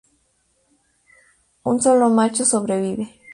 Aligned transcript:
Un 1.63 1.79
solo 1.79 2.09
Macho 2.09 2.43
sobrevive. 2.43 3.19